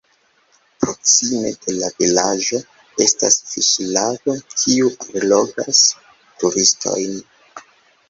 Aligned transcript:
Proksime 0.83 1.51
de 1.65 1.75
la 1.81 1.89
vilaĝo 1.99 2.63
estas 3.07 3.39
fiŝlago, 3.53 4.37
kiu 4.57 4.93
allogas 5.15 5.87
turistojn. 6.43 7.27